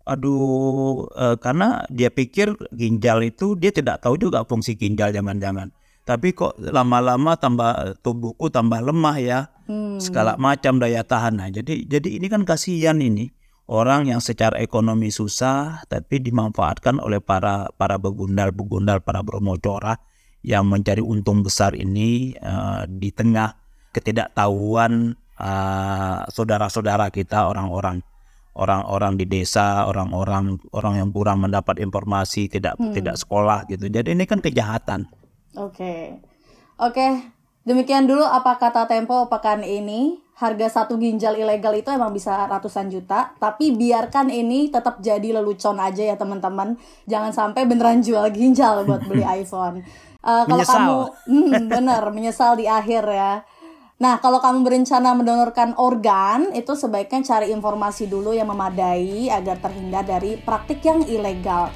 Aduh, 0.06 1.10
uh, 1.18 1.36
karena 1.42 1.82
dia 1.90 2.14
pikir 2.14 2.54
ginjal 2.70 3.26
itu 3.26 3.58
dia 3.58 3.74
tidak 3.74 4.06
tahu 4.06 4.22
juga 4.22 4.46
fungsi 4.46 4.78
ginjal 4.78 5.10
jangan-jangan. 5.10 5.74
Tapi 6.06 6.38
kok 6.38 6.62
lama-lama 6.62 7.34
tambah 7.34 7.98
tubuhku 8.06 8.54
tambah 8.54 8.78
lemah 8.86 9.18
ya. 9.18 9.40
Hmm. 9.66 9.98
segala 9.98 10.38
macam 10.38 10.78
daya 10.78 11.02
tahan. 11.02 11.42
Nah 11.42 11.50
jadi 11.50 11.90
jadi 11.90 12.22
ini 12.22 12.30
kan 12.30 12.46
kasihan 12.46 13.02
ini. 13.02 13.34
Orang 13.66 14.06
yang 14.06 14.22
secara 14.22 14.62
ekonomi 14.62 15.10
susah 15.10 15.82
tapi 15.90 16.22
dimanfaatkan 16.22 17.02
oleh 17.02 17.18
para 17.18 17.66
para 17.74 17.98
begundal-begundal 17.98 19.02
para 19.02 19.26
bromocora 19.26 19.98
yang 20.46 20.70
mencari 20.70 21.02
untung 21.02 21.42
besar 21.42 21.74
ini 21.74 22.38
uh, 22.46 22.86
di 22.86 23.10
tengah 23.10 23.58
ketidaktahuan 23.90 25.18
uh, 25.42 26.22
saudara-saudara 26.30 27.10
kita 27.10 27.50
orang-orang 27.50 28.06
orang-orang 28.56 29.20
di 29.20 29.28
desa, 29.28 29.84
orang-orang 29.86 30.56
orang 30.72 31.04
yang 31.04 31.10
kurang 31.12 31.44
mendapat 31.44 31.84
informasi, 31.84 32.48
tidak 32.48 32.80
hmm. 32.80 32.96
tidak 32.96 33.20
sekolah 33.20 33.68
gitu. 33.68 33.92
Jadi 33.92 34.16
ini 34.16 34.24
kan 34.24 34.40
kejahatan. 34.40 35.06
Oke. 35.60 36.20
Oke, 36.76 37.24
demikian 37.64 38.04
dulu 38.04 38.28
apa 38.28 38.60
kata 38.60 38.88
Tempo 38.88 39.28
pekan 39.32 39.64
ini. 39.64 40.24
Harga 40.36 40.68
satu 40.68 41.00
ginjal 41.00 41.40
ilegal 41.40 41.72
itu 41.80 41.88
emang 41.88 42.12
bisa 42.12 42.36
ratusan 42.52 42.92
juta, 42.92 43.32
tapi 43.40 43.72
biarkan 43.72 44.28
ini 44.28 44.68
tetap 44.68 45.00
jadi 45.00 45.40
lelucon 45.40 45.80
aja 45.80 46.04
ya 46.12 46.20
teman-teman. 46.20 46.76
Jangan 47.08 47.32
sampai 47.32 47.64
beneran 47.64 48.04
jual 48.04 48.28
ginjal 48.36 48.84
buat 48.84 49.08
beli 49.08 49.24
iPhone. 49.40 49.88
Uh, 50.20 50.44
kalau 50.44 50.66
kamu, 50.68 51.00
hmm, 51.32 51.72
bener 51.72 52.04
menyesal 52.12 52.60
di 52.60 52.68
akhir 52.68 53.08
ya. 53.08 53.48
Nah, 53.96 54.20
kalau 54.20 54.44
kamu 54.44 54.68
berencana 54.68 55.16
mendonorkan 55.16 55.72
organ, 55.80 56.52
itu 56.52 56.76
sebaiknya 56.76 57.24
cari 57.24 57.56
informasi 57.56 58.12
dulu 58.12 58.36
yang 58.36 58.52
memadai 58.52 59.32
agar 59.32 59.56
terhindar 59.64 60.04
dari 60.04 60.36
praktik 60.36 60.84
yang 60.84 61.00
ilegal. 61.08 61.72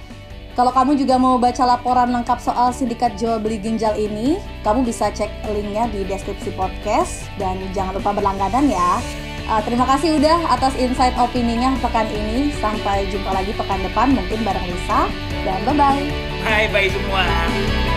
Kalau 0.59 0.75
kamu 0.75 0.99
juga 0.99 1.15
mau 1.15 1.39
baca 1.39 1.63
laporan 1.63 2.11
lengkap 2.11 2.43
soal 2.43 2.75
sindikat 2.75 3.15
jual 3.15 3.39
beli 3.39 3.63
ginjal 3.63 3.95
ini, 3.95 4.35
kamu 4.67 4.83
bisa 4.83 5.07
cek 5.07 5.47
linknya 5.47 5.87
di 5.87 6.03
deskripsi 6.03 6.51
podcast 6.59 7.23
dan 7.39 7.55
jangan 7.71 7.95
lupa 7.95 8.11
berlangganan 8.11 8.67
ya. 8.67 8.99
Uh, 9.47 9.63
terima 9.63 9.87
kasih 9.87 10.19
udah 10.19 10.51
atas 10.51 10.75
insight 10.75 11.15
opininya 11.15 11.71
pekan 11.79 12.11
ini. 12.11 12.51
Sampai 12.59 13.07
jumpa 13.07 13.31
lagi 13.31 13.55
pekan 13.55 13.79
depan 13.79 14.11
mungkin 14.11 14.43
bareng 14.43 14.67
Lisa 14.67 15.07
dan 15.47 15.63
bye 15.63 15.71
bye. 15.71 16.03
Bye 16.43 16.67
bye 16.67 16.91
semua. 16.91 17.88